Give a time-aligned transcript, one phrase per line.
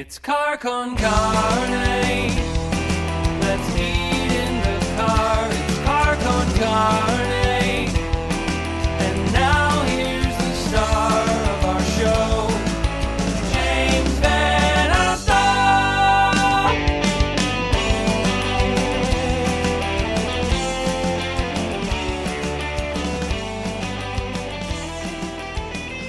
[0.00, 2.32] It's car con carne.
[3.42, 4.09] Let's eat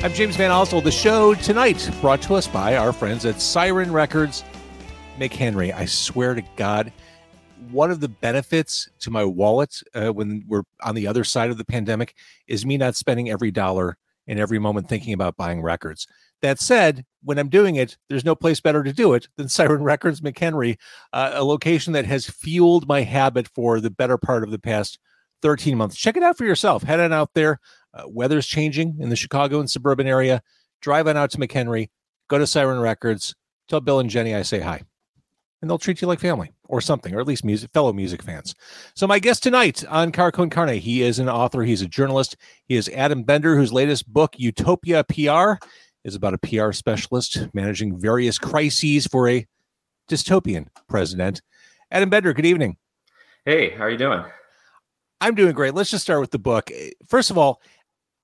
[0.03, 0.83] I'm James VanOsdol.
[0.83, 4.43] The show tonight brought to us by our friends at Siren Records.
[5.19, 6.91] McHenry, I swear to God,
[7.69, 11.59] one of the benefits to my wallet uh, when we're on the other side of
[11.59, 12.15] the pandemic
[12.47, 13.95] is me not spending every dollar
[14.25, 16.07] and every moment thinking about buying records.
[16.41, 19.83] That said, when I'm doing it, there's no place better to do it than Siren
[19.83, 20.77] Records McHenry,
[21.13, 24.97] uh, a location that has fueled my habit for the better part of the past
[25.41, 25.95] 13 months.
[25.95, 26.83] Check it out for yourself.
[26.83, 27.59] Head on out there.
[27.93, 30.41] Uh, weather's changing in the Chicago and suburban area.
[30.81, 31.89] Drive on out to McHenry.
[32.27, 33.35] Go to Siren Records.
[33.67, 34.81] Tell Bill and Jenny I say hi.
[35.61, 38.55] And they'll treat you like family or something, or at least music, fellow music fans.
[38.95, 42.35] So, my guest tonight on Car Con Carne, he is an author, he's a journalist.
[42.67, 45.63] He is Adam Bender, whose latest book, Utopia PR,
[46.03, 49.45] is about a PR specialist managing various crises for a
[50.09, 51.41] dystopian president.
[51.91, 52.77] Adam Bender, good evening.
[53.45, 54.23] Hey, how are you doing?
[55.21, 55.75] I'm doing great.
[55.75, 56.71] Let's just start with the book.
[57.07, 57.61] First of all,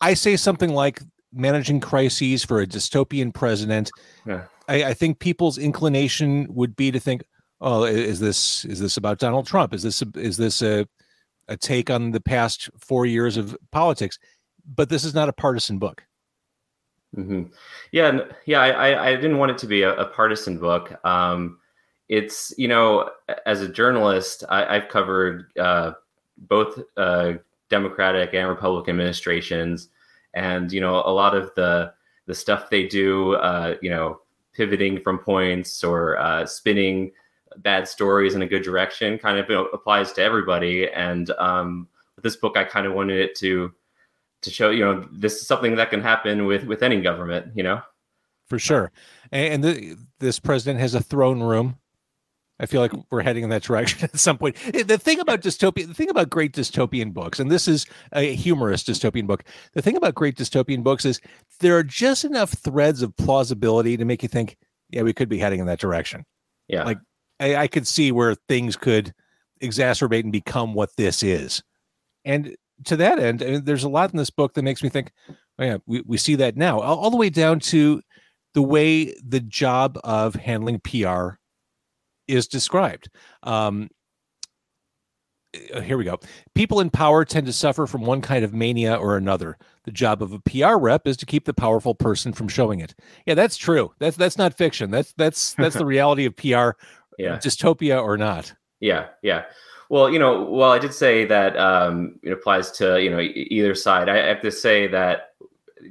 [0.02, 3.92] I say something like managing crises for a dystopian president.
[4.26, 4.46] Yeah.
[4.68, 7.24] I, I think people's inclination would be to think,
[7.62, 9.74] "Oh, is this is this about Donald Trump?
[9.74, 10.88] Is this a, is this a
[11.48, 14.18] a take on the past four years of politics?"
[14.76, 16.04] But this is not a partisan book.
[17.16, 17.44] hmm
[17.92, 18.60] Yeah, yeah.
[18.60, 20.94] I, I, I didn't want it to be a, a partisan book.
[21.06, 21.60] Um,
[22.10, 23.10] it's you know,
[23.46, 25.92] as a journalist, I, I've covered uh,
[26.38, 27.34] both uh,
[27.70, 29.90] Democratic and Republican administrations,
[30.34, 31.94] and you know, a lot of the
[32.26, 34.22] the stuff they do, uh, you know,
[34.54, 37.12] pivoting from points or uh, spinning
[37.58, 40.90] bad stories in a good direction, kind of you know, applies to everybody.
[40.90, 43.74] And um, with this book, I kind of wanted it to
[44.42, 47.64] to show you know this is something that can happen with with any government you
[47.64, 47.82] know
[48.48, 48.92] for sure.
[49.32, 51.78] And, the, this president has a throne room.
[52.60, 54.56] I feel like we're heading in that direction at some point.
[54.74, 58.34] Eh, The thing about dystopia, the thing about great dystopian books, and this is a
[58.36, 59.44] humorous dystopian book.
[59.74, 61.22] The thing about great dystopian books is
[61.60, 64.58] there are just enough threads of plausibility to make you think,
[64.90, 66.26] yeah, we could be heading in that direction.
[66.68, 67.00] yeah Like-
[67.40, 69.14] I, I could see where things could
[69.62, 71.62] exacerbate and become what this is.
[72.26, 74.90] And to that end, I mean, there's a lot in this book that makes me
[74.90, 78.02] think, oh, yeah, we, we see that now, all, all the way down to
[78.56, 81.34] the way the job of handling PR
[82.28, 83.10] is described.
[83.44, 83.90] Um,
[85.74, 86.20] uh, here we go.
[86.56, 89.58] People in power tend to suffer from one kind of mania or another.
[89.86, 92.94] The job of a PR rep is to keep the powerful person from showing it.
[93.26, 93.94] Yeah, that's true.
[94.00, 94.92] That's that's not fiction.
[94.92, 96.72] That's that's that's the reality of PR,
[97.18, 98.54] yeah dystopia or not.
[98.80, 99.44] yeah yeah
[99.90, 103.74] well you know well i did say that um it applies to you know either
[103.74, 105.32] side i have to say that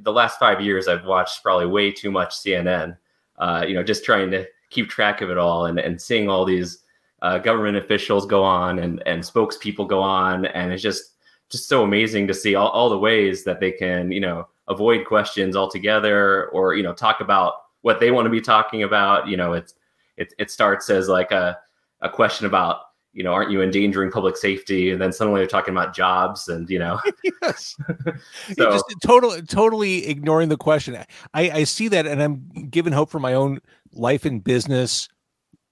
[0.03, 2.95] the last five years i've watched probably way too much cnn
[3.39, 6.45] uh you know just trying to keep track of it all and and seeing all
[6.45, 6.83] these
[7.21, 11.13] uh, government officials go on and and spokespeople go on and it's just
[11.49, 15.05] just so amazing to see all, all the ways that they can you know avoid
[15.05, 19.37] questions altogether or you know talk about what they want to be talking about you
[19.37, 19.73] know it's
[20.17, 21.57] it, it starts as like a,
[22.01, 22.81] a question about
[23.13, 26.69] you know aren't you endangering public safety and then suddenly they're talking about jobs and
[26.69, 26.99] you know
[27.41, 27.75] yes.
[28.55, 30.95] So- just totally totally ignoring the question.
[31.33, 33.59] I, I see that and I'm given hope for my own
[33.93, 35.07] life and business,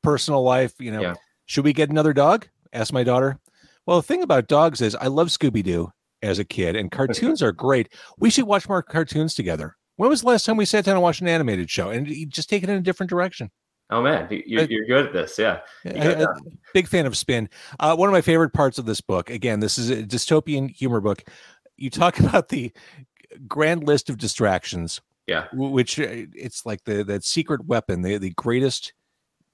[0.04, 0.74] personal life.
[0.80, 1.14] You know, Yeah.
[1.46, 2.48] should we get another dog?
[2.74, 3.40] Asked my daughter.
[3.86, 7.42] Well, the thing about dogs is I love Scooby Doo as a kid, and cartoons
[7.44, 7.94] are great.
[8.18, 9.76] We should watch more cartoons together.
[9.98, 12.26] When was the last time we sat down and watched an animated show and you
[12.26, 13.52] just take it in a different direction?
[13.92, 16.26] oh man you, you're, I- you're good at this yeah I- I-
[16.74, 17.48] big fan of spin
[17.80, 21.00] uh, one of my favorite parts of this book again this is a dystopian humor
[21.00, 21.24] book
[21.78, 22.72] you talk about the
[23.48, 25.46] grand list of distractions yeah.
[25.54, 28.94] which uh, it's like the that secret weapon the, the greatest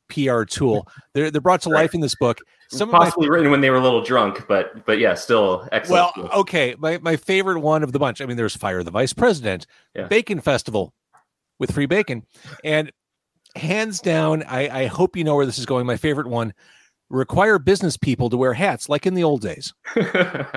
[0.10, 0.88] pr tool.
[1.14, 1.82] They're, they're brought to Right.
[1.84, 2.40] life in this book.
[2.70, 5.68] Some of my possibly written when they were a little drunk but but yeah still
[5.72, 8.92] excellent well okay my, my favorite one of the bunch i mean there's fire the
[8.92, 9.66] vice president
[9.96, 10.08] Yeah.
[10.08, 10.94] bacon festival
[11.60, 12.24] with free bacon.
[12.64, 12.92] And
[13.56, 15.86] hands down I, I hope you know where this is going.
[15.86, 16.54] My favorite one
[17.10, 19.74] require business people to wear hats like in the old days.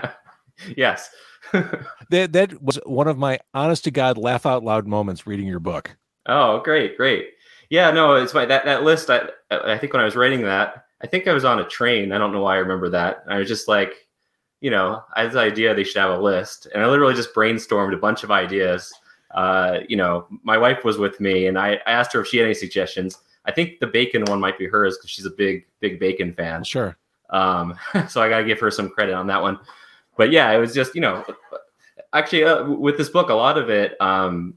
[0.77, 1.11] Yes
[2.11, 5.61] that that was one of my honest to god laugh out loud moments reading your
[5.61, 5.97] book.
[6.27, 7.31] Oh great great.
[7.71, 10.85] Yeah no it's my that, that list I, I think when i was writing that
[11.03, 12.13] i think i was on a train.
[12.13, 13.25] I don't know why i remember that.
[13.29, 14.07] I was just like
[14.61, 17.35] you know i had the idea they should have a list and i literally just
[17.35, 18.93] brainstormed a bunch of ideas.
[19.33, 22.37] Uh, you know my wife was with me and I, I asked her if she
[22.39, 23.19] had any suggestions.
[23.47, 26.65] I think the Bacon one might be hers because she's a big big Bacon fan.
[26.65, 26.97] Sure.
[27.31, 27.75] Um,
[28.09, 29.59] so I got to give her some credit on that one.
[30.17, 31.25] But yeah, it was just you know,
[32.13, 34.01] actually uh, with this book, a lot of it.
[34.01, 34.55] Um,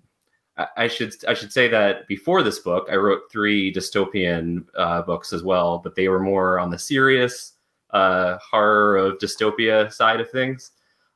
[0.57, 5.01] I, I should I should say that before this book, I wrote three dystopian uh,
[5.01, 7.53] books as well, but they were more on the serious
[7.91, 10.71] uh, horror of dystopia side of things.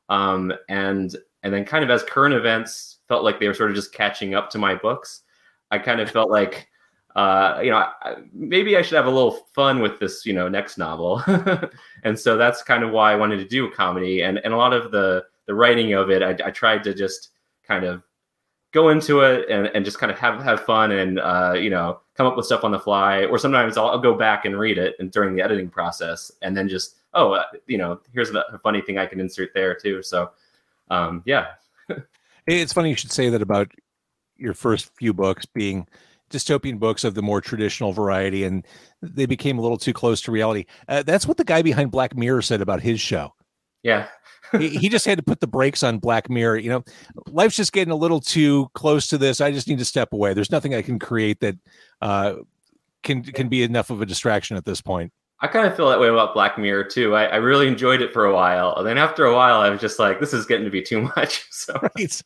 [0.08, 3.76] Um, and and then kind of as current events felt like they were sort of
[3.76, 5.22] just catching up to my books.
[5.70, 6.68] I kind of felt like
[7.14, 7.86] uh, you know,
[8.32, 11.22] maybe I should have a little fun with this, you know, next novel.
[12.04, 14.22] and so that's kind of why I wanted to do a comedy.
[14.22, 17.30] And and a lot of the the writing of it, I, I tried to just
[17.66, 18.02] kind of
[18.72, 22.00] go into it and, and just kind of have have fun and uh, you know
[22.14, 23.24] come up with stuff on the fly.
[23.26, 26.56] Or sometimes I'll, I'll go back and read it and during the editing process, and
[26.56, 30.02] then just oh, uh, you know, here's a funny thing I can insert there too.
[30.02, 30.30] So
[30.90, 31.48] um, yeah.
[32.46, 33.70] it's funny you should say that about
[34.36, 35.86] your first few books being
[36.32, 38.66] dystopian books of the more traditional variety, and
[39.00, 40.64] they became a little too close to reality.
[40.88, 43.34] Uh, that's what the guy behind Black Mirror said about his show.
[43.82, 44.08] Yeah.
[44.58, 46.58] he, he, just had to put the brakes on Black Mirror.
[46.58, 46.84] You know,
[47.28, 49.40] life's just getting a little too close to this.
[49.40, 50.34] I just need to step away.
[50.34, 51.56] There's nothing I can create that
[52.00, 52.34] uh,
[53.02, 55.12] can can be enough of a distraction at this point.
[55.40, 57.16] I kind of feel that way about Black Mirror too.
[57.16, 59.80] I, I, really enjoyed it for a while, and then after a while, I was
[59.80, 62.22] just like, "This is getting to be too much." So, right.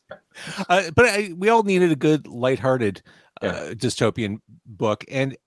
[0.67, 3.01] Uh, but I, we all needed a good, lighthearted
[3.41, 3.49] yeah.
[3.49, 5.37] uh, dystopian book, and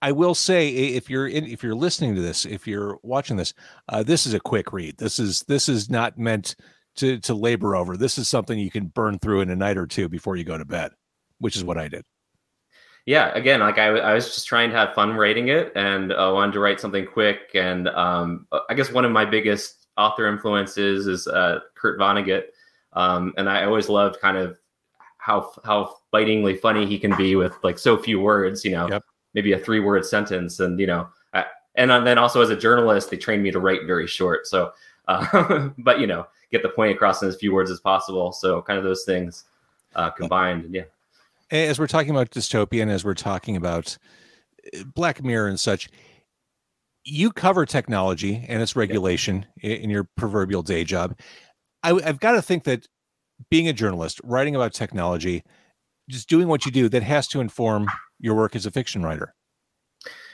[0.00, 3.54] I will say, if you're in, if you're listening to this, if you're watching this,
[3.88, 4.98] uh, this is a quick read.
[4.98, 6.56] This is this is not meant
[6.96, 7.96] to to labor over.
[7.96, 10.58] This is something you can burn through in a night or two before you go
[10.58, 10.92] to bed,
[11.38, 12.04] which is what I did
[13.06, 16.30] yeah, again, like I, I was just trying to have fun writing it and uh,
[16.32, 17.50] wanted to write something quick.
[17.54, 22.44] And um, I guess one of my biggest author influences is uh, Kurt Vonnegut.
[22.92, 24.58] Um, and I always loved kind of
[25.22, 29.04] how how bitingly funny he can be with like so few words, you know, yep.
[29.34, 30.60] maybe a three word sentence.
[30.60, 31.44] And, you know, I,
[31.76, 34.46] and then also as a journalist, they trained me to write very short.
[34.46, 34.72] So,
[35.08, 38.32] uh, but, you know, get the point across in as few words as possible.
[38.32, 39.44] So kind of those things
[39.94, 40.74] uh, combined.
[40.74, 40.84] Yeah
[41.52, 43.98] as we're talking about dystopian, as we're talking about
[44.74, 45.88] uh, Black Mirror and such,
[47.04, 51.18] you cover technology and its regulation in your proverbial day job.
[51.82, 52.86] I, have got to think that
[53.50, 55.44] being a journalist, writing about technology,
[56.08, 57.88] just doing what you do, that has to inform
[58.20, 59.34] your work as a fiction writer.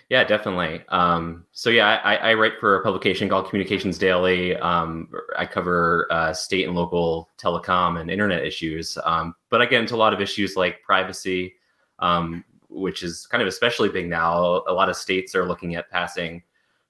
[0.08, 0.82] Yeah, definitely.
[0.88, 4.56] Um, so yeah, I, I, write for a publication called Communications Daily.
[4.56, 9.82] Um, I cover uh, state and local telecom and internet issues, um, but I get
[9.82, 11.56] into a lot of issues like privacy,
[11.98, 14.62] um, which is kind of especially big now.
[14.66, 16.42] A lot of states are looking at passing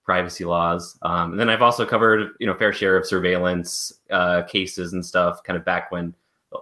[0.08, 4.40] privacy laws, um, and then I've also covered you know fair share of surveillance uh,
[4.42, 6.14] cases and stuff, kind of back when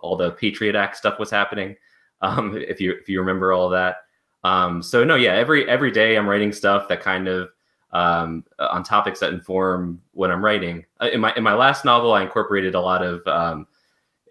[0.02, 1.76] all the Patriot Act stuff was happening.
[2.22, 3.98] Um, if you if you remember all that.
[4.42, 7.50] Um, so no, yeah, every every day I'm writing stuff that kind of
[7.92, 10.84] um, on topics that inform what I'm writing.
[11.00, 13.68] Uh, in my in my last novel, I incorporated a lot of um,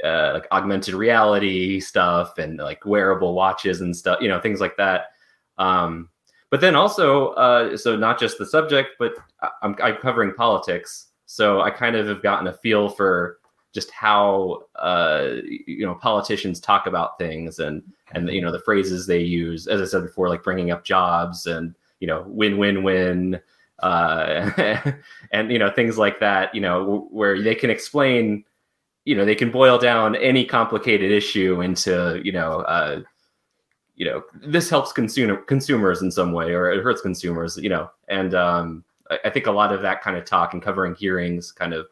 [0.04, 4.76] uh, like augmented reality stuff and like wearable watches and stuff, you know, things like
[4.76, 5.12] that.
[5.58, 6.10] Um,
[6.56, 9.16] but then also, uh, so not just the subject, but
[9.62, 11.08] I'm, I'm covering politics.
[11.26, 13.40] So I kind of have gotten a feel for
[13.74, 15.32] just how uh,
[15.68, 19.82] you know politicians talk about things and and you know the phrases they use as
[19.82, 23.38] i said before like bringing up jobs and you know win win win
[23.80, 24.50] uh,
[25.32, 28.46] and you know things like that you know where they can explain
[29.04, 33.02] you know they can boil down any complicated issue into you know uh,
[33.96, 37.90] you know this helps consumer consumers in some way or it hurts consumers you know
[38.10, 41.52] and um, I, I think a lot of that kind of talk and covering hearings
[41.52, 41.88] kind of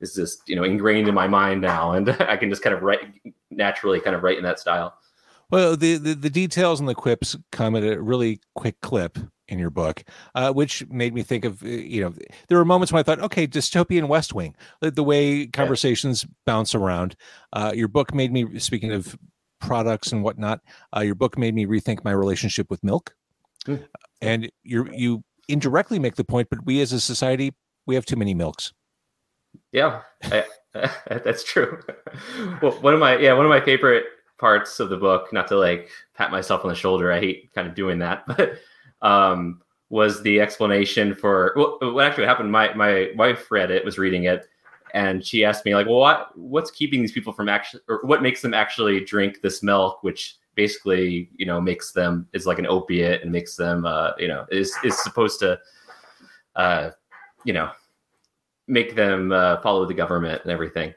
[0.00, 2.82] is just you know ingrained in my mind now, and I can just kind of
[2.82, 3.00] write
[3.50, 4.94] naturally, kind of write in that style.
[5.50, 9.58] Well, the, the, the details and the quips come at a really quick clip in
[9.58, 10.02] your book,
[10.34, 12.14] uh, which made me think of uh, you know
[12.48, 16.30] there were moments when I thought, okay, dystopian West Wing, the, the way conversations yeah.
[16.46, 17.16] bounce around.
[17.52, 19.18] Uh, your book made me speaking of
[19.66, 20.60] products and whatnot.
[20.96, 23.14] Uh, your book made me rethink my relationship with milk,
[23.66, 23.82] mm.
[24.20, 27.52] and you you indirectly make the point, but we as a society
[27.86, 28.72] we have too many milks.
[29.72, 30.44] Yeah, I,
[31.08, 31.80] that's true.
[32.62, 34.04] well, one of my yeah one of my favorite
[34.38, 37.68] parts of the book, not to like pat myself on the shoulder, I hate kind
[37.68, 38.58] of doing that, but
[39.02, 42.50] um, was the explanation for well, what actually happened.
[42.50, 44.46] My my wife read it, was reading it,
[44.94, 48.22] and she asked me like, "Well, what what's keeping these people from actually, or what
[48.22, 52.66] makes them actually drink this milk, which basically you know makes them is like an
[52.66, 55.58] opiate and makes them uh, you know is is supposed to
[56.56, 56.90] uh,
[57.44, 57.70] you know
[58.66, 60.94] make them uh, follow the government and everything.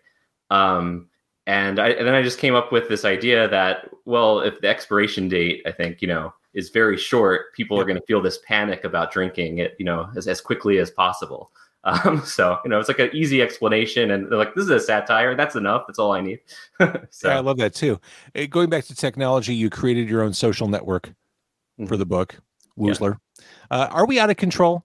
[0.49, 1.09] Um,
[1.47, 4.67] and, I, and then I just came up with this idea that, well, if the
[4.67, 8.39] expiration date, I think, you know, is very short, people are going to feel this
[8.47, 11.51] panic about drinking it, you know, as, as quickly as possible.
[11.83, 14.79] Um, so you know, it's like an easy explanation, and they're like, "This is a
[14.79, 15.35] satire.
[15.35, 15.83] That's enough.
[15.87, 16.39] That's all I need."
[17.09, 17.99] so Yeah, I love that too.
[18.35, 21.11] Uh, Going back to technology, you created your own social network
[21.87, 21.99] for Mhm.
[21.99, 22.35] the book,
[22.77, 23.17] Woozler.
[23.71, 24.83] Uh, are we out of control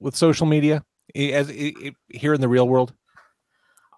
[0.00, 2.94] with social media as i- i- here in the real world?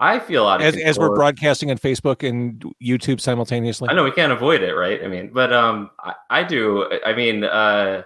[0.02, 3.90] I feel out of As, as we're broadcasting on Facebook and YouTube simultaneously?
[3.90, 5.04] I know we can't avoid it, right?
[5.04, 6.90] I mean, but um, I, I do.
[7.04, 8.02] I mean, uh,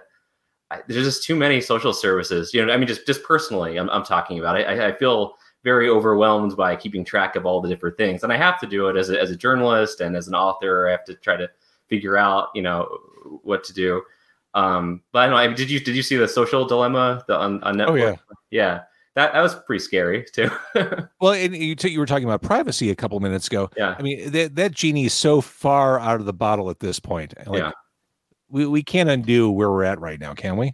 [0.71, 2.53] I, there's just too many social services.
[2.53, 4.59] You know, I mean, just just personally, I'm, I'm talking about.
[4.59, 4.67] it.
[4.67, 8.37] I, I feel very overwhelmed by keeping track of all the different things, and I
[8.37, 10.87] have to do it as a, as a journalist and as an author.
[10.87, 11.49] I have to try to
[11.87, 12.87] figure out, you know,
[13.43, 14.01] what to do.
[14.53, 15.37] Um, but I don't know.
[15.37, 17.89] I mean, did you did you see the social dilemma the, on on Netflix?
[17.89, 18.15] Oh, yeah.
[18.51, 18.79] yeah.
[19.15, 20.49] That that was pretty scary too.
[21.21, 23.69] Well, and you, t- you were talking about privacy a couple minutes ago.
[23.77, 23.95] yeah.
[23.97, 27.33] I mean, that, that genie is so far out of the bottle at this point.
[27.47, 27.71] Like, Yeah.
[28.49, 30.73] We, we can't undo where we're at right now, can we?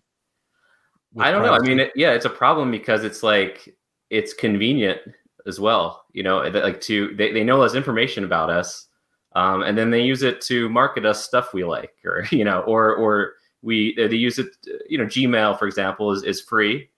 [1.14, 1.54] With I don't know.
[1.54, 3.76] I mean, it, yeah, it's a problem because it's like
[4.10, 5.00] it's convenient
[5.46, 6.06] as well.
[6.14, 8.88] You know, like to they, they know less information about us,
[9.34, 12.62] um, and then they use it to market us stuff we like, or you know,
[12.62, 14.48] or or we they use it.
[14.90, 16.90] You know, Gmail, for example, is is free,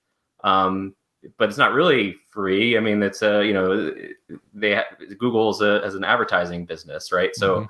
[0.44, 0.96] um,
[1.38, 2.78] but it's not really free.
[2.78, 3.94] I mean, it's a you know
[4.54, 7.36] they ha- Google's a, as an advertising business, right?
[7.36, 7.68] So,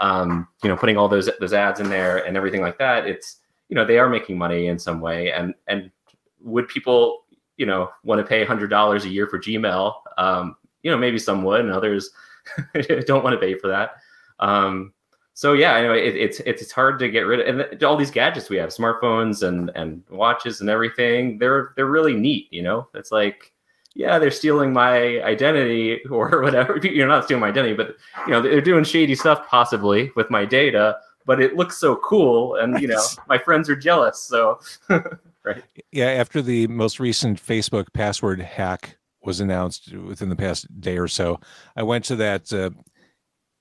[0.00, 3.38] um, you know, putting all those those ads in there and everything like that, it's
[3.72, 5.90] you know they are making money in some way and and
[6.40, 7.24] would people
[7.56, 11.42] you know want to pay $100 a year for gmail um, you know maybe some
[11.42, 12.10] would and others
[13.06, 13.92] don't want to pay for that
[14.40, 14.92] um,
[15.34, 17.96] so yeah I know it, it's it's it's hard to get rid of and all
[17.96, 22.62] these gadgets we have smartphones and and watches and everything they're they're really neat you
[22.62, 22.88] know?
[22.94, 23.52] It's like
[23.94, 27.96] yeah they're stealing my identity or whatever you're not stealing my identity but
[28.26, 32.56] you know they're doing shady stuff possibly with my data but it looks so cool
[32.56, 34.58] and you know my friends are jealous so
[35.44, 40.98] right, Yeah, after the most recent Facebook password hack was announced within the past day
[40.98, 41.40] or so,
[41.76, 42.70] I went to that uh,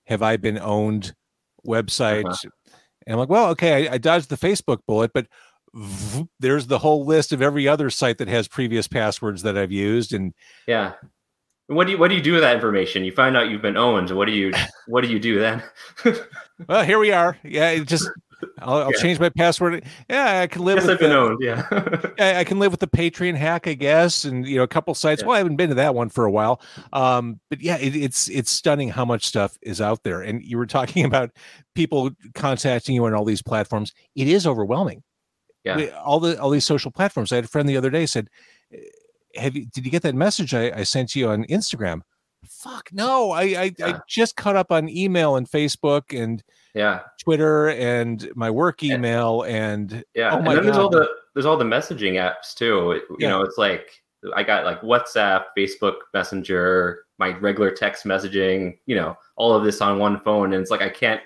[0.05, 1.13] "Have I Been Owned"
[1.65, 2.49] website, Uh-huh.
[3.05, 5.27] and I'm like, "Well, okay, I, I dodged the Facebook bullet, but
[5.73, 9.71] v- there's the whole list of every other site that has previous passwords that I've
[9.71, 10.33] used." And
[10.67, 10.93] yeah
[11.67, 13.77] what do you what do you do with that information you find out you've been
[13.77, 14.51] owned what do you
[14.87, 15.63] what do you do then
[16.67, 17.37] well, here we are.
[17.43, 18.09] Yeah, it just
[18.60, 19.01] I'll, I'll Yeah.
[19.01, 19.83] change my password.
[20.10, 22.71] Yeah, I can live yes with i've been the- owned yeah I, I can live
[22.71, 25.21] with the Patreon hack, I guess, and you know, a couple sites.
[25.21, 25.27] Yeah.
[25.27, 26.62] Well, I haven't been to that one for a while,
[26.93, 30.21] um, but yeah, it, it's it's stunning how much stuff is out there.
[30.21, 31.31] And you were talking about
[31.75, 33.93] people contacting you on all these platforms.
[34.15, 35.03] It is overwhelming.
[35.63, 35.75] Yeah.
[35.77, 37.31] We- all the all these social platforms.
[37.31, 38.29] I had a friend the other day said,
[38.74, 38.77] "Eh,
[39.41, 39.65] "Have you?
[39.65, 42.01] Did you get that message I, I sent you on Instagram?"
[42.48, 43.31] Fuck no!
[43.31, 47.01] I I, I just caught up on email and Facebook and yeah.
[47.21, 51.57] Twitter and my work email and yeah Oh and then there's all the there's all
[51.57, 52.91] the messaging apps too.
[52.91, 53.29] It- you Yeah.
[53.29, 53.89] know it's like
[54.35, 59.81] i got like whatsapp facebook messenger my regular text messaging you know all of this
[59.81, 60.53] on one phone.
[60.53, 61.21] And it's like i can't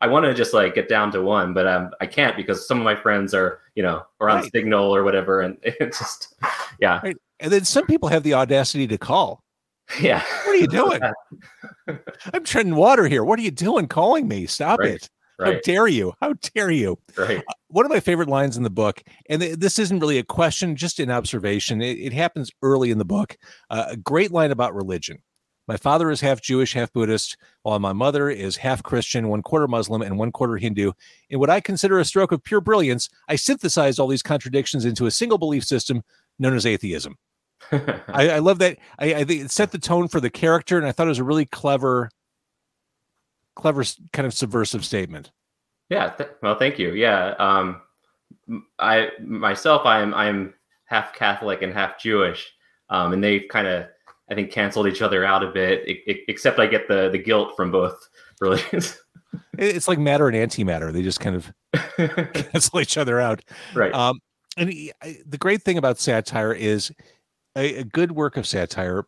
[0.00, 2.78] I want to just like get down to one, but um, I can't because some
[2.78, 4.52] of my friends are, you know, are on Right.
[4.52, 6.36] Signal or whatever, and it's just,
[6.80, 7.00] yeah,
[7.40, 9.42] and then some people have the audacity to call.
[10.00, 10.22] yeah.
[10.44, 11.00] What are you doing?
[12.32, 13.24] I'm treading water here.
[13.24, 14.46] What are you doing calling me?
[14.46, 15.10] Stop Right, it.
[15.40, 16.14] How dare you?
[16.20, 16.98] How dare you?
[17.16, 17.42] right.
[17.68, 20.74] One of my favorite lines in the book, and th- this isn't really a question,
[20.74, 21.80] just an observation.
[21.80, 23.36] It, it happens early in the book.
[23.70, 25.18] Uh, a great line about religion.
[25.68, 29.68] My father is half Jewish, half Buddhist, while my mother is half Christian, one quarter
[29.68, 30.92] Muslim, and one quarter Hindu.
[31.28, 35.04] In what I consider a stroke of pure brilliance, I synthesized all these contradictions into
[35.04, 36.02] a single belief system
[36.38, 37.16] known as atheism.
[37.72, 38.78] I, I love that.
[38.98, 41.18] I, I think it set the tone for the character, and I thought it was
[41.18, 42.08] a really clever,
[43.56, 45.30] clever kind of subversive statement.
[45.90, 46.10] Yeah.
[46.10, 46.92] Th- well, thank you.
[46.94, 47.34] Yeah.
[47.38, 47.80] Um,
[48.78, 52.50] I myself, I'm I'm half Catholic and half Jewish,
[52.90, 53.86] um, and they've kind of
[54.30, 55.88] I think canceled each other out a bit.
[55.88, 58.08] e- e- except I get the the guilt from both
[58.40, 58.98] religions.
[59.58, 61.52] It's like matter and antimatter; they just kind of
[62.52, 63.42] cancel each other out.
[63.74, 63.92] right.
[63.92, 64.20] Um,
[64.56, 66.92] and he- I- the great thing about satire is
[67.58, 69.04] a, a good work of satire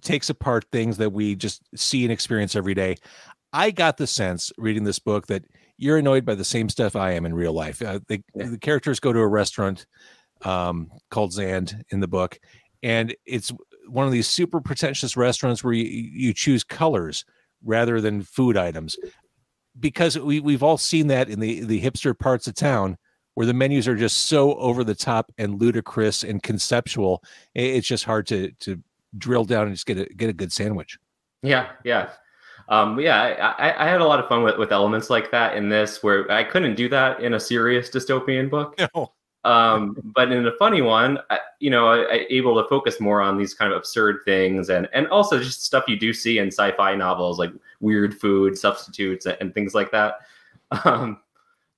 [0.00, 2.96] takes apart things that we just see and experience every day.
[3.52, 5.44] I got the sense reading this book that
[5.76, 7.82] you're annoyed by the same stuff I am in real life.
[7.82, 8.48] Uh, the, Yeah.
[8.48, 9.86] the characters go to a restaurant
[10.42, 12.38] um, called Zand in the book,
[12.82, 13.52] and it's
[13.88, 17.24] one of these super pretentious restaurants where you, you choose colors
[17.64, 18.96] rather than food items
[19.78, 22.96] because we, we've all seen that in the, the hipster parts of town
[23.34, 27.22] where the menus are just so over the top and ludicrous and conceptual.
[27.54, 28.82] It's just hard to, to
[29.16, 30.98] drill down and just get a, get a good sandwich.
[31.42, 32.10] Yeah, yeah.
[32.68, 35.56] um, yeah, I, I, I had a lot of fun with, with elements like that
[35.56, 38.78] in this, where I couldn't do that in a serious dystopian book.
[38.94, 39.12] No.
[39.44, 43.20] Um, but in a funny one, I, you know, I, I able to focus more
[43.20, 46.46] on these kind of absurd things, and and also just stuff you do see in
[46.46, 50.20] sci-fi novels, like weird food substitutes and, and things like that.
[50.84, 51.18] Um,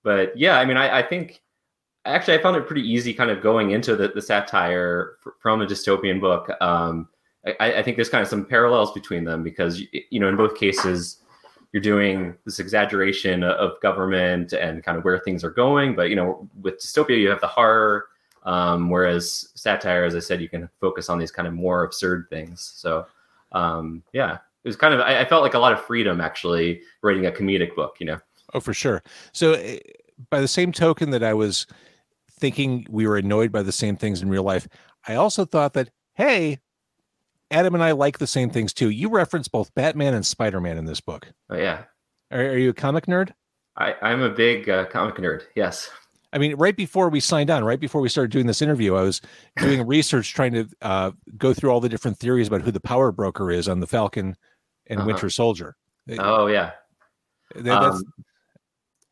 [0.04, 1.40] but yeah, I mean, I, I think
[2.04, 5.66] actually I found it pretty easy, kind of going into the, the satire from a
[5.66, 6.50] dystopian book.
[6.60, 7.08] Um,
[7.60, 10.56] I, I think there's kind of some parallels between them because you know in both
[10.56, 11.18] cases
[11.72, 16.16] you're doing this exaggeration of government and kind of where things are going but you
[16.16, 18.06] know with dystopia you have the horror
[18.44, 22.26] um, whereas satire as i said you can focus on these kind of more absurd
[22.30, 23.04] things so
[23.52, 26.80] um, yeah it was kind of I, I felt like a lot of freedom actually
[27.02, 28.18] writing a comedic book you know
[28.54, 29.02] Oh, for sure.
[29.32, 29.78] So, eh,
[30.30, 31.66] by the same token that I was
[32.44, 34.68] thinking we were annoyed by the same things in real life,
[35.08, 36.58] I also thought that, hey,
[37.50, 38.90] Adam and I like the same things too.
[38.90, 41.32] You reference both Batman and Spider Man in this book.
[41.48, 41.84] but yeah
[42.30, 43.30] Are, are you a comic nerd?
[43.78, 45.90] I, i'm a big uh, comic nerd yes
[46.34, 49.02] I mean, right before we signed on, right before we started doing this interview, I
[49.02, 49.20] was
[49.58, 53.12] doing research trying to uh, go through all the different theories about who the power
[53.12, 54.36] broker is on the Falcon
[54.88, 55.06] and Uh-huh.
[55.06, 55.76] Winter Soldier.
[56.18, 56.72] Oh yeah
[57.54, 58.02] th- that's, um,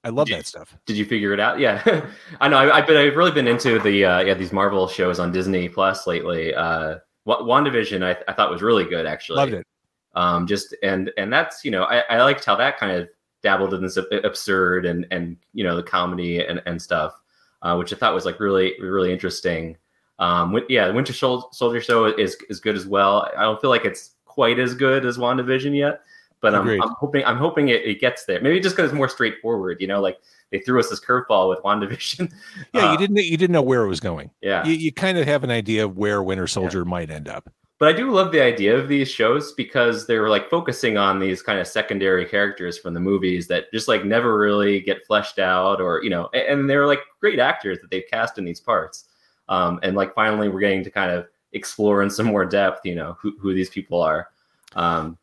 [0.04, 0.76] I love did- that stuff.
[0.87, 1.59] Did you figure it out?
[1.59, 2.06] Yeah,
[2.40, 2.56] I know.
[2.59, 5.68] I, I've been, I've really been into the uh, yeah these Marvel shows on Disney
[5.68, 6.54] Plus lately.
[6.54, 9.37] Uh, Wa- WandaVision, I, I thought was really good actually.
[9.37, 9.66] Loved it.
[10.14, 13.09] Um, just and and that's you know I, I liked how that kind of
[13.42, 17.14] dabbled in this absurd and and you know the comedy and and stuff,
[17.62, 19.76] uh, which I thought was like really really interesting.
[20.18, 23.30] Um, yeah, Winter Soldier show is is good as well.
[23.37, 26.00] I don't feel like it's quite as good as WandaVision yet,
[26.42, 28.40] but I'm, I'm hoping I'm hoping it, it gets there.
[28.42, 29.78] Maybe just because it's more straightforward.
[29.80, 30.18] You know, like
[30.50, 32.30] they threw us this curveball with WandaVision.
[32.75, 34.30] Yeah, Uh, you didn't you didn't know where it was going.
[34.42, 37.49] Yeah, You, you kind of have an idea of where Winter Soldier might end up.
[37.78, 41.42] but I do love the idea of these shows because they're like focusing on these
[41.42, 45.80] kind of secondary characters from the movies that just like never really get fleshed out,
[45.80, 49.04] or you know, a- and they're like great actors that they've cast in these parts.
[49.49, 52.95] Um, and like finally, we're getting to kind of explore in some more depth, you
[52.95, 54.28] know, who, who these people are.
[54.75, 55.19] Um,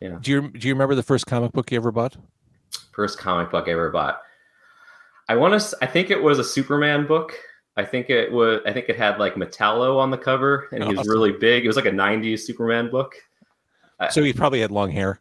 [0.00, 2.16] Do you do you remember the first comic book you ever bought?
[2.92, 4.22] first comic book I ever bought.
[5.28, 5.76] I want to.
[5.82, 7.34] I think it was a Superman book.
[7.76, 8.60] I think it was.
[8.66, 11.12] I think it had like Metallo on the cover, and he was Awesome.
[11.12, 11.64] really big.
[11.64, 13.14] It was like a '90s Superman book.
[14.10, 15.20] So he probably had long hair.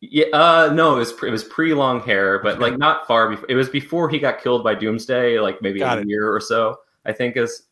[0.00, 0.26] Yeah.
[0.32, 3.46] Uh, no, it was pre- it was pre long hair, but like not far before.
[3.48, 6.08] It was before he got killed by Doomsday, like maybe Got a it.
[6.08, 6.76] year or so.
[7.04, 7.62] I think is,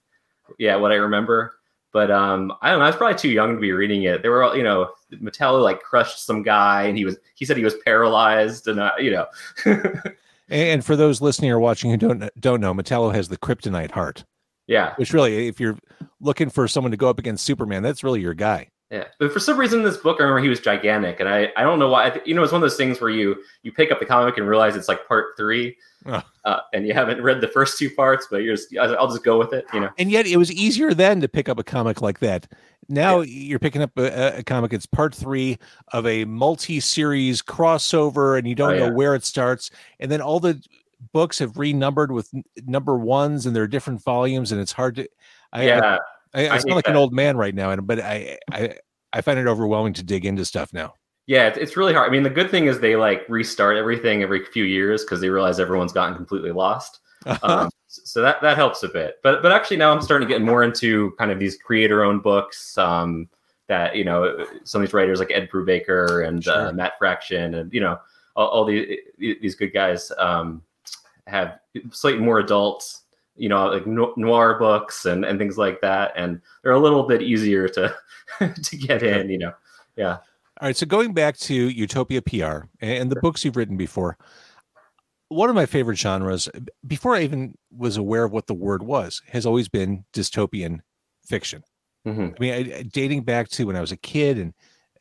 [0.58, 1.54] yeah, what I remember.
[1.96, 2.84] But um, I don't know.
[2.84, 4.20] I was probably too young to be reading it.
[4.20, 7.56] There were, all you know, Metallo like crushed some guy, and he was he said
[7.56, 9.26] he was paralyzed, and uh, you know,
[10.50, 14.26] And for those listening or watching who don't don't know, Metallo has the kryptonite heart,
[14.66, 14.92] yeah.
[14.96, 15.78] which really, if you're
[16.20, 18.68] looking for someone to go up against Superman, that's really your guy.
[18.90, 21.48] Yeah, but for some reason in this book, I remember he was gigantic, and I,
[21.56, 22.20] I don't know why.
[22.24, 24.46] You know, it's one of those things where you you pick up the comic and
[24.48, 26.22] realize it's like part three, Oh.
[26.44, 29.38] uh, and you haven't read the first two parts, but you're just I'll just go
[29.40, 29.64] with it.
[29.74, 32.46] You know, And yet, it was easier then to pick up a comic like that.
[32.88, 34.72] Now you're picking up a, a comic.
[34.72, 35.58] It's part three
[35.92, 38.90] of a multi-series crossover, and you don't Oh, know yeah.
[38.92, 39.70] where it starts.
[39.98, 40.62] And then all the
[41.12, 42.30] books have renumbered with
[42.64, 45.08] number ones, and there are different volumes, and it's hard to.
[45.52, 45.98] I- yeah, I,
[46.34, 48.76] I, I sound hate like an old man right now, and but I, I
[49.12, 50.94] I find it overwhelming to dig into stuff now.
[51.26, 52.08] yeah, it's, it's really hard.
[52.08, 55.28] I mean, the good thing is they like restart everything every few years because they
[55.28, 57.00] realize everyone's gotten completely lost.
[57.42, 59.16] um, so that that helps a bit.
[59.22, 62.22] But but actually now I'm starting to get more into kind of these creator owned
[62.22, 63.28] books um,
[63.66, 67.72] that you know some of these writers like Ed Brubaker and uh, Matt Fraction and
[67.72, 67.98] you know
[68.36, 70.62] all, all these these good guys um,
[71.26, 71.58] have
[71.90, 73.00] slightly more adult
[73.36, 77.02] you know like no- noir books and and things like that and they're a little
[77.04, 77.94] bit easier to
[78.62, 79.52] to get in you know
[79.96, 80.18] yeah
[80.60, 84.16] All right, so going back to Utopia PR and the books you've written before,
[85.28, 86.48] one of my favorite genres,
[86.86, 90.80] before I even was aware of what the word was, has always been dystopian
[91.26, 91.62] fiction.
[92.06, 92.34] Mhm.
[92.36, 94.54] I mean, I, dating back to when I was a kid, and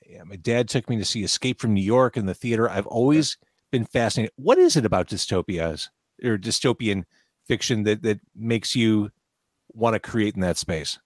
[0.05, 2.69] yeah, my dad took me to see Escape from New York in the theater.
[2.69, 3.37] I've always
[3.71, 4.33] been fascinated.
[4.35, 5.89] What is it about dystopias
[6.23, 7.03] or dystopian
[7.47, 9.11] fiction that that makes you
[9.73, 10.99] want to create in that space?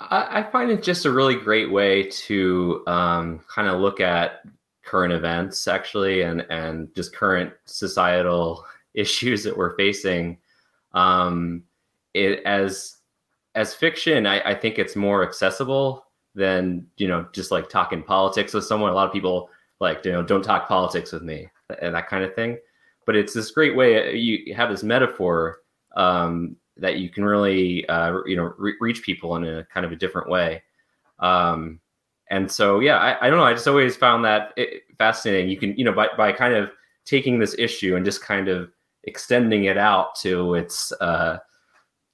[0.00, 4.42] I, I find it just a really great way to um, kind of look at
[4.84, 8.64] current events, actually, and and just current societal
[8.94, 10.38] issues that we're facing.
[10.92, 11.64] Um,
[12.12, 12.98] it as
[13.54, 18.54] as fiction, I, I think it's more accessible than you know just like talking politics
[18.54, 18.90] with someone.
[18.90, 21.48] A lot of people like you know don't talk politics with me
[21.80, 22.58] and that kind of thing.
[23.06, 25.58] But it's this great way you have this metaphor
[25.96, 29.92] um, that you can really uh, you know re- reach people in a kind of
[29.92, 30.62] a different way
[31.18, 31.80] um,
[32.30, 35.50] and so yeah I, I don't know i just always found that it, fascinating.
[35.50, 36.70] You can, you know, by by kind of
[37.04, 38.70] taking this issue and just kind of
[39.04, 41.38] extending it out to its uh,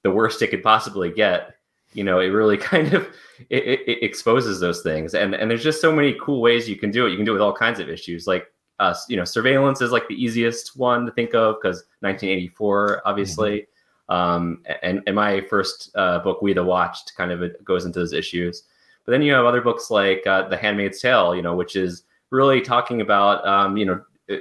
[0.03, 1.55] the worst it could possibly get.
[1.93, 3.07] You know, it really kind of
[3.49, 6.77] it, it, it exposes those things, and and there's just so many cool ways you
[6.77, 7.11] can do it.
[7.11, 8.47] You can do it with all kinds of issues, like
[8.81, 13.67] uh, you know, surveillance is like the easiest one to think of because 1984, obviously.
[14.09, 14.13] Mm-hmm.
[14.13, 18.11] Um, and, and my first uh, book, We the Watched, kind of goes into those
[18.11, 18.63] issues.
[19.05, 22.03] But then you have other books like uh, The Handmaid's Tale, you know, which is
[22.31, 24.35] really talking about, um, you know, uh,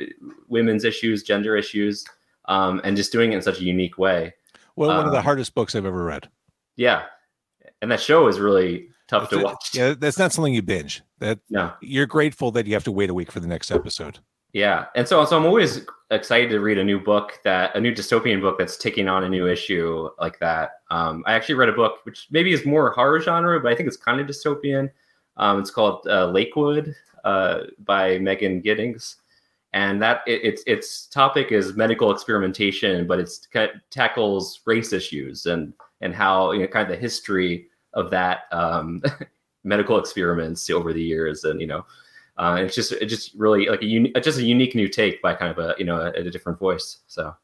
[0.48, 2.06] women's issues, gender issues,
[2.46, 4.32] um, and just doing it in such a unique way.
[4.74, 6.30] Well, one of the um, hardest books I've ever read.
[6.76, 7.02] Yeah,
[7.82, 9.74] and that show is really tough to watch.
[9.74, 11.02] Yeah, that's not something you binge.
[11.18, 11.74] That no.
[11.82, 14.20] you're grateful that you have to wait a week for the next episode.
[14.52, 17.94] Yeah, and so so I'm always excited to read a new book that a new
[17.94, 20.80] dystopian book that's taking on a new issue like that.
[20.90, 23.86] Um, I actually read a book which maybe is more horror genre, but I think
[23.86, 24.90] it's kind of dystopian.
[25.36, 29.16] Um, it's called uh, Lakewood uh, by Megan Giddings,
[29.72, 34.92] and that it, its its topic is medical experimentation, but it's kind of tackles race
[34.92, 39.00] issues and and how you know kind of the history of that um,
[39.64, 41.84] medical experiments over the years, and you know
[42.40, 45.34] uh, it's just it's just really like a uni- just a unique new take by
[45.34, 47.00] kind of a you know a, a different voice.
[47.06, 47.34] So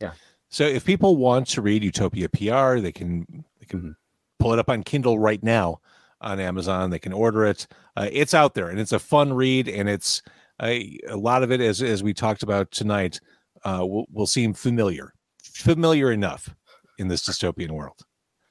[0.00, 0.12] yeah.
[0.48, 3.90] So if people want to read Utopia PR, they can they can mm-hmm.
[4.38, 5.80] pull it up on Kindle right now
[6.22, 6.88] on Amazon.
[6.88, 7.66] They can order it.
[7.96, 10.22] Uh, it's out there and it's a fun read and it's
[10.62, 13.20] a, a lot of it as as we talked about tonight
[13.64, 16.54] uh, will, will seem familiar, familiar enough
[16.98, 18.00] in this dystopian world.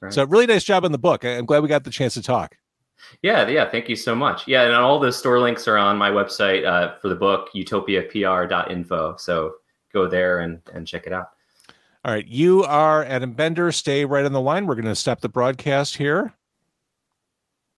[0.00, 0.12] Right.
[0.12, 1.24] So really nice job on the book.
[1.24, 2.56] I'm glad we got the chance to talk.
[3.22, 3.68] Yeah, yeah.
[3.68, 4.46] Thank you so much.
[4.48, 9.16] Yeah, and all the store links are on my website uh, for the book, utopiapr.info.
[9.18, 9.54] So
[9.92, 11.30] go there and, and check it out.
[12.04, 12.26] All right.
[12.26, 13.72] You are Adam Bender.
[13.72, 14.66] Stay right on the line.
[14.66, 16.32] We're going to stop the broadcast here.